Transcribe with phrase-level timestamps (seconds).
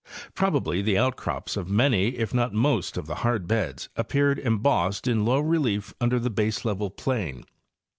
[0.33, 5.25] Probably the outcrops of many if not most of the hard beds appeared embossed in
[5.25, 7.45] low relief upon the baseleveled plain.